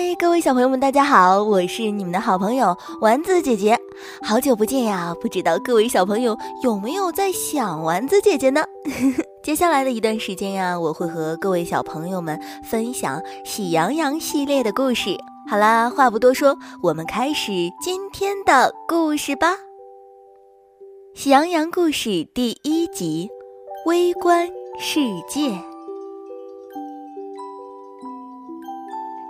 [0.00, 1.42] 嗨，各位小朋友们，大家好！
[1.42, 3.76] 我是你们的好朋友丸子姐姐，
[4.22, 5.12] 好久不见呀！
[5.20, 8.62] 不知道各位小朋友有没有在想丸子姐姐呢？
[9.42, 15.18] 接下来的一段时间呀，我会和各位小朋友们分享《喜羊羊》系列的故事。
[15.50, 17.50] 好啦，话不多说，我们开始
[17.82, 19.50] 今天的故事吧。
[21.12, 23.28] 《喜羊羊》故事第一集：
[23.84, 25.58] 微观世界。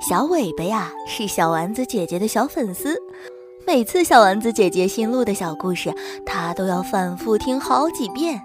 [0.08, 2.96] 小尾巴呀，是小丸子姐姐的小粉丝。
[3.66, 5.92] 每次小丸子姐姐新录的小故事，
[6.24, 8.40] 她都要反复听好几遍。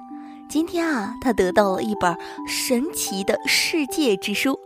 [0.49, 2.13] 今天啊，她得到了一本
[2.45, 4.59] 神奇的世界之书，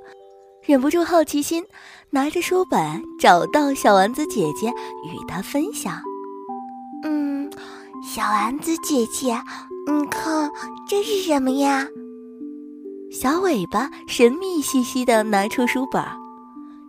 [0.65, 1.63] 忍不住好奇心，
[2.09, 6.01] 拿着书本找到小丸子姐姐，与她分享。
[7.03, 7.47] 嗯，
[8.03, 9.39] 小丸子姐姐，
[9.85, 10.49] 你看
[10.89, 11.85] 这是什么呀？
[13.11, 16.03] 小尾巴神秘兮兮地拿出书本。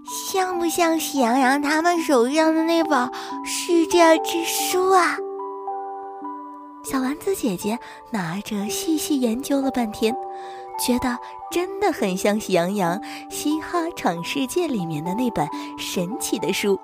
[0.08, 3.10] 像不像喜羊羊他们手上的那本
[3.44, 5.18] 世界之书啊？
[6.82, 7.78] 小丸子姐姐
[8.10, 10.14] 拿着细细研究了半天，
[10.82, 11.18] 觉得
[11.50, 12.98] 真的很像《喜羊羊
[13.28, 16.80] 嘻哈闯世界》里面的那本神奇的书。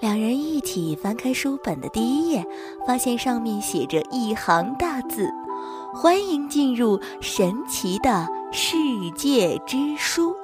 [0.00, 2.42] 两人一起翻开书本的第一页，
[2.86, 5.28] 发现上面写着一行大字
[5.92, 8.78] ：“欢迎进入神奇的世
[9.14, 10.34] 界之书。”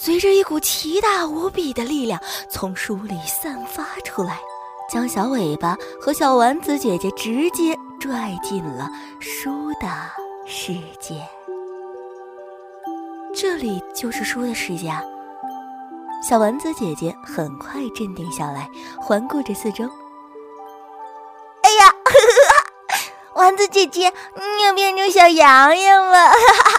[0.00, 4.38] 随着一股奇大无比的力量从书里散发出来，
[4.88, 9.88] 将小尾巴和小丸子姐姐直接拽进了书的
[10.46, 11.20] 世界。
[13.34, 14.88] 这里就是书的世界。
[14.88, 15.02] 啊
[16.20, 18.68] 小丸子姐姐很快镇定下来，
[19.00, 19.84] 环顾着四周。
[21.62, 21.92] 哎呀，
[23.34, 26.26] 丸子姐姐，你又变成小羊羊了！
[26.26, 26.77] 哈哈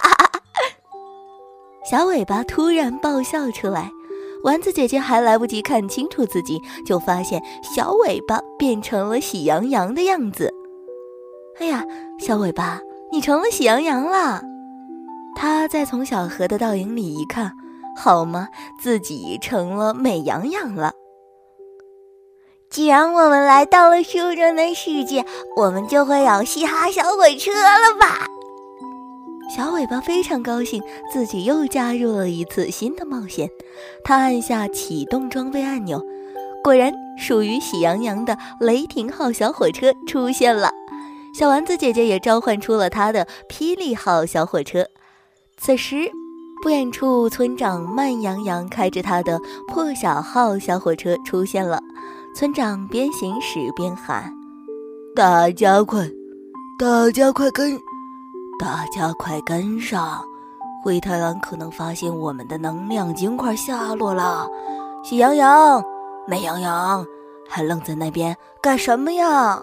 [1.90, 3.90] 小尾巴突然爆笑出来，
[4.44, 10.54] 丸子姐姐还来不及看清楚自己，就发现小尾巴变成了喜羊羊的样子。
[11.58, 11.84] 哎呀，
[12.20, 12.80] 小尾巴，
[13.10, 14.40] 你成了喜羊羊了！
[15.34, 17.50] 他再从小河的倒影里一看，
[17.96, 18.46] 好吗？
[18.80, 20.92] 自己成了美羊羊了。
[22.70, 25.24] 既然我们来到了书中的世界，
[25.56, 28.28] 我们就会有嘻哈小火车了吧？
[29.54, 30.80] 小尾巴非常高兴，
[31.12, 33.50] 自己又加入了一次新的冒险。
[34.04, 36.00] 他按下启动装备按钮，
[36.62, 40.70] 果然，属于喜羊羊的雷霆号小火车出现了。
[41.34, 44.86] 小丸子姐姐也召唤出了她的霹雳号小火车。
[45.56, 46.10] 此时，
[46.62, 51.80] 不远处，村长慢羊羊开着他的破晓号小火车出现了。
[52.36, 54.32] 村长边行驶边喊
[55.16, 56.08] ：“大家快，
[56.78, 57.76] 大家快跟！”
[58.60, 60.22] 大家快跟上！
[60.84, 64.46] 灰太狼可能发现我们的能量晶块下落了。
[65.02, 65.82] 喜羊羊、
[66.26, 67.02] 美羊羊，
[67.48, 69.58] 还愣在那边干什么呀？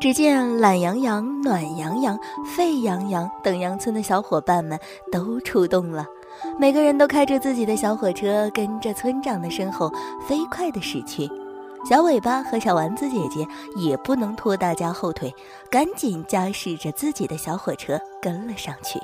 [0.00, 4.80] 只见懒羊羊、暖羊羊、沸羊羊等羊村的小伙伴们
[5.12, 6.06] 都出动了，
[6.58, 9.92] 每个人都开着自己的小火车，跟着村长的身后
[10.26, 11.30] 飞快地驶去。
[11.88, 15.32] 小尾巴和小丸子姐姐也不能拖大家后腿，
[15.70, 18.98] 赶紧驾驶着自己的小火车跟了上去。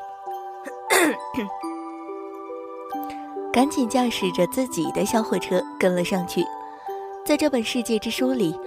[3.52, 6.44] 赶紧驾驶着自己的小火车跟了上去。
[7.24, 8.58] 在这本世界之书里，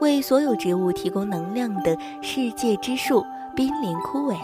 [0.00, 3.24] 为所有植物提供能量的世界之树
[3.56, 4.36] 濒临枯萎，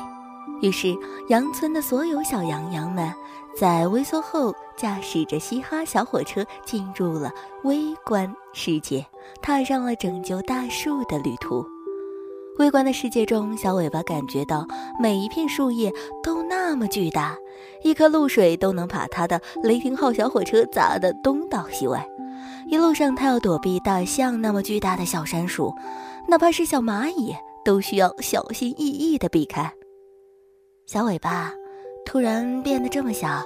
[0.60, 0.92] 于是
[1.28, 3.14] 羊村的所有小羊羊们
[3.56, 4.55] 在微缩后。
[4.77, 7.31] 驾驶着嘻哈小火车进入了
[7.65, 9.05] 微观世界，
[9.43, 11.62] 踏上了拯救大树的旅途。
[12.59, 14.66] 微观的世界中，小尾巴感觉到
[14.99, 17.37] 每一片树叶都那么巨大，
[17.84, 22.09] 一颗露水都能把它的雷霆号小火车砸得东倒西歪。
[22.67, 25.75] 一路上，他要躲避大象那么巨大的小山鼠，
[26.27, 27.37] 哪怕是小蚂蚁，
[27.67, 29.71] 都需要小心翼翼地避开。
[30.87, 31.53] 小尾巴
[32.05, 33.43] 突然变得这么小。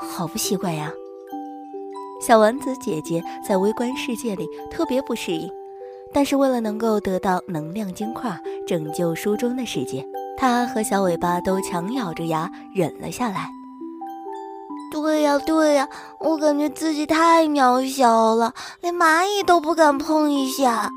[0.00, 0.90] 好不习惯呀！
[2.20, 5.48] 小丸子姐姐在微观世界里特别不适应，
[6.12, 10.04] 但是为了能够得到能量晶块，拯救书中的世界，
[10.36, 13.48] 她和小尾巴都强咬着牙忍了下来。
[14.90, 15.88] 对呀对呀，
[16.18, 20.90] 我感觉自己太渺小了，连蚂蚁都不敢碰一下。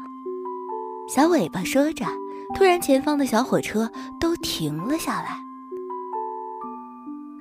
[1.13, 2.05] 小尾巴说着，
[2.57, 3.87] 突然前方的小火车
[4.19, 5.44] 都停了下来。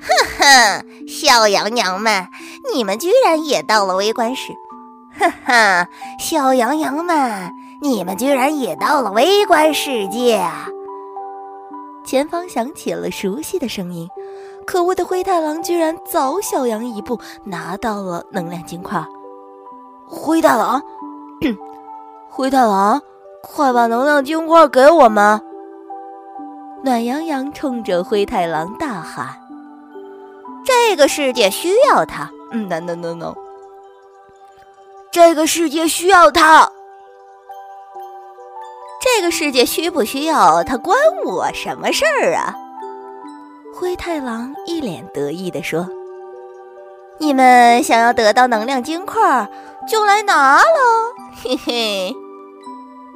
[0.04, 2.28] 哼哼，小羊羊们，
[2.74, 4.52] 你们居然也到了微观世？
[5.18, 10.68] 哼哼，小羊羊们，你们居然也到了微观世界啊！
[12.04, 14.06] 前方响起了熟悉的声音，
[14.66, 19.02] 可恶的灰太狼居然早小羊一步拿到了能量金块。
[20.06, 20.82] 灰太狼，
[22.28, 23.00] 灰太狼，
[23.42, 25.40] 快把能量金块给我们！
[26.82, 29.28] 暖洋洋冲着灰太狼大喊
[30.94, 33.34] ：“这个世界需要它！”嗯，no no no no，
[35.10, 36.70] 这个世界需要它。
[39.02, 42.54] 这个世界需不需要它，关我什么事儿啊？
[43.74, 45.88] 灰太狼一脸得意地说
[47.18, 49.50] ：“你们想要得到能量金块，
[49.88, 50.62] 就来拿喽！”
[51.42, 52.14] 嘿嘿。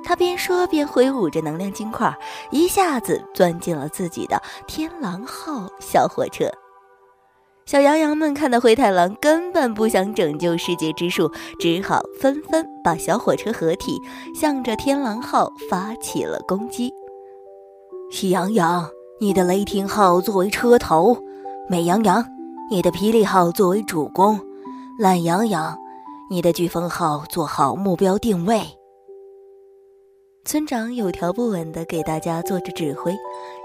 [0.04, 2.12] 他边说边挥舞着能量金块，
[2.50, 6.50] 一下子钻进了自己的天狼号小火车。
[7.68, 14.00] 小羊羊们看到灰太狼根本不想拯救世界之树，只好纷纷把小火车合体，
[14.34, 16.90] 向着天狼号发起了攻击。
[18.10, 18.88] 喜羊羊，
[19.20, 21.14] 你的雷霆号作为车头；
[21.68, 22.24] 美羊羊，
[22.70, 24.38] 你的霹雳号作为主攻；
[24.98, 25.76] 懒羊羊，
[26.30, 28.62] 你的飓风号做好目标定位。
[30.46, 33.14] 村长有条不紊地给大家做着指挥，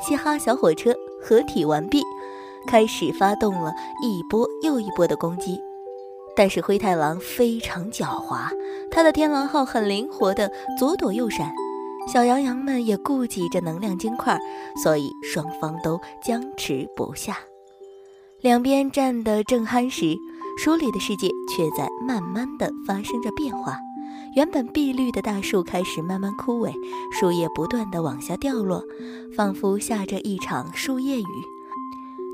[0.05, 2.03] 嘻哈小火车合体完毕，
[2.68, 5.60] 开始发动了一波又一波的攻击。
[6.36, 8.50] 但是灰太狼非常狡猾，
[8.89, 11.51] 他的天狼号很灵活的左躲右闪。
[12.12, 14.38] 小羊羊们也顾及着能量金块，
[14.83, 17.38] 所以双方都僵持不下。
[18.42, 20.18] 两边战得正酣时，
[20.57, 23.77] 书里的世界却在慢慢的发生着变化。
[24.36, 26.74] 原本碧绿的大树开始慢慢枯萎，
[27.12, 28.83] 树叶不断的往下掉落，
[29.38, 31.25] 仿佛下着一场树叶雨。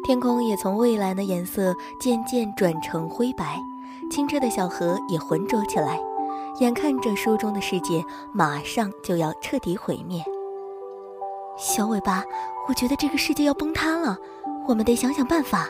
[0.04, 3.60] 天空也从蔚蓝的颜色渐渐转成灰白，
[4.10, 6.00] 清澈的小河也浑浊起来。
[6.60, 8.04] 眼看着书中的世界
[8.34, 10.24] 马上就要彻底毁灭，
[11.57, 12.24] 小尾巴，
[12.68, 14.18] 我觉得这个世界要崩塌了，
[14.68, 15.68] 我们得想想办法。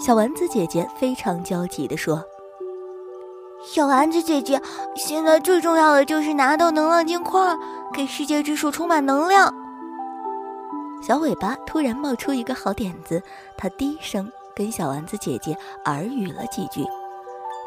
[0.00, 2.22] 小丸子姐姐非常焦急地说。
[3.62, 4.60] 小丸子姐姐，
[4.96, 7.56] 现在最重要的就是拿到能量金块，
[7.92, 9.52] 给世界之树充满能量。
[11.00, 13.22] 小尾巴突然冒出一个好点子，
[13.56, 16.84] 他低声跟小丸子姐姐耳语了几句，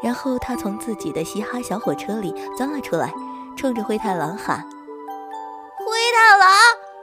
[0.02, 3.12] 然后他从自己的嘻哈小火车里钻了出来，
[3.56, 4.60] 冲着灰太狼喊
[5.78, 6.50] ：“灰太狼，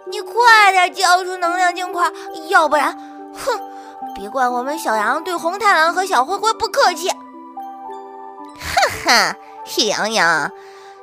[0.06, 2.12] 你快点交出能量金块，
[2.48, 2.98] 要不然，
[3.34, 3.60] 哼，
[4.16, 7.10] 别怪我们小羊对红太狼和小灰灰不客气。”
[9.06, 9.36] 哈，
[9.66, 10.52] 喜羊羊，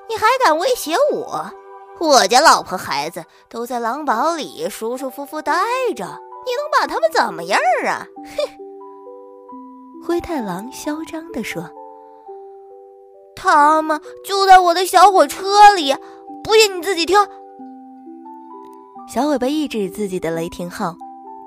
[0.08, 1.50] 你还敢威胁我？
[1.98, 5.52] 我家老婆孩子都在狼堡里舒舒服服待
[5.96, 8.06] 着，你能把他们怎么样啊？
[8.25, 8.56] 哼！
[10.06, 11.70] 灰太狼嚣张地说
[13.34, 15.94] ：“他们就在我的小火车里，
[16.44, 17.19] 不信你自己听。”
[19.12, 20.96] 小尾巴一指自己的雷霆号，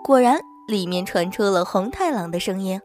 [0.04, 2.82] 果然里面传出了红太狼的声音：“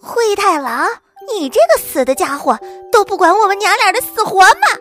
[0.00, 0.88] 灰太狼。”
[1.34, 2.56] 你这个死的家伙，
[2.92, 4.78] 都不管我们娘俩的死活吗？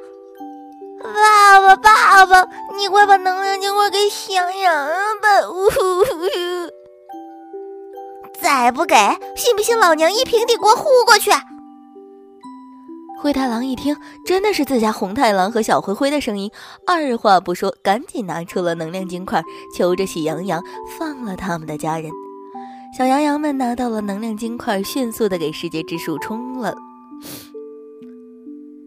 [1.14, 4.74] 爸爸，爸爸，你快把能量金块给小羊羊
[5.22, 5.50] 吧！
[5.50, 6.12] 呜呼呼！
[8.42, 8.96] 再不给，
[9.36, 11.32] 信不信老娘一平底锅呼过去？
[13.22, 16.52] 灰太狼一听，真的是自家红太狼和小灰灰的声音，
[16.86, 19.42] 二话不说，赶紧拿出了能量金块，
[19.76, 20.62] 求着喜羊羊
[21.00, 22.12] 放了他们的家人。
[22.96, 26.76] 小羊羊们拿到了能量金块，迅速的给世界之树充了，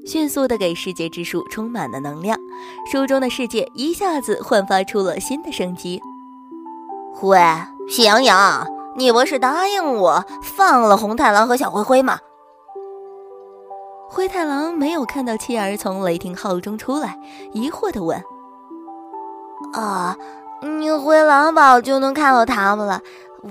[0.08, 2.38] 迅速的给世界之树充满了能量，
[2.90, 6.00] 书中的世界一下子焕发出了新的生机。
[7.20, 7.38] 喂，
[7.90, 12.18] 喜羊羊，你不是答应我放了红太狼和小灰灰吗？
[14.08, 17.18] 灰太狼没有看到妻儿从雷霆号中出来，
[17.52, 18.18] 疑惑的问
[19.76, 20.16] ：“啊，
[20.62, 23.02] 你回狼堡就能看到他们了？”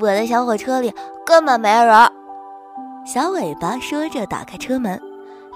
[0.01, 0.91] 我的小火车里
[1.23, 2.11] 根本没人。
[3.05, 4.99] 小尾巴说着，打开车门，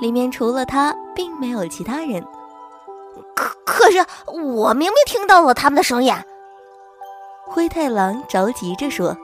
[0.01, 2.25] 里面除了他，并没有其他人。
[3.35, 6.13] 可可是，我明明听到了他们的声音。
[7.47, 9.15] 灰太狼着急着说。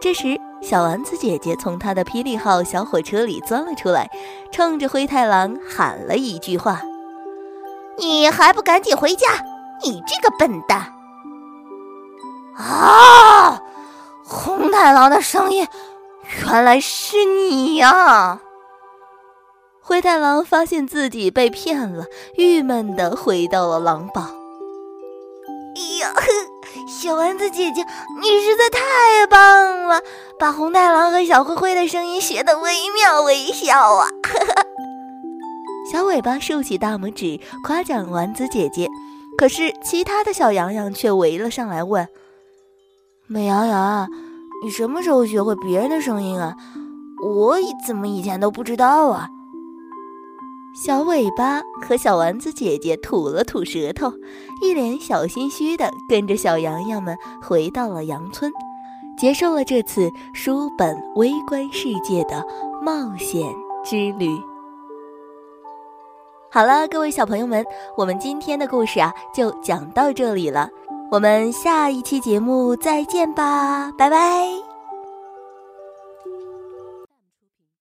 [0.00, 4.08] 这时，小丸子姐姐从她的霹雳号小火车里钻了出来，
[4.52, 6.82] 冲着灰太狼喊了一句话
[7.98, 9.26] ：“你还不赶紧回家！
[9.82, 10.92] 你这个笨蛋！”
[12.56, 13.60] 啊！
[14.24, 15.66] 红太狼的声音，
[16.44, 18.38] 原来是你呀！
[19.88, 24.22] 灰太狼发现自己被骗了，郁闷的回到了狼堡。
[25.76, 26.12] 哎呀，
[26.88, 27.86] 小丸子姐姐，
[28.20, 30.00] 你实在太棒了，
[30.40, 34.08] 把红太狼和小灰灰的声音学得惟妙惟肖啊！
[35.92, 38.88] 小尾巴竖起大拇指夸奖丸子姐姐，
[39.38, 42.08] 可是其他的小羊羊却围了上来问。
[43.28, 44.08] 美羊羊，
[44.64, 46.56] 你什么时候学会别人的声音啊？
[47.24, 49.28] 我怎么以前都不知道啊？
[50.76, 54.12] 小尾巴和小丸子姐姐吐了吐舌头，
[54.60, 58.52] 一脸小心虚的跟着小羊羊们回到了羊村，
[59.16, 62.44] 结束了这次书本微观世界的
[62.82, 63.42] 冒险
[63.82, 64.38] 之旅。
[66.50, 67.64] 好了，各位小朋友们，
[67.96, 70.68] 我们今天的故事啊就讲到这里了，
[71.10, 74.65] 我们下一期节目再见吧，拜拜。